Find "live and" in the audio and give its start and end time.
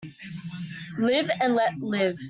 0.97-1.53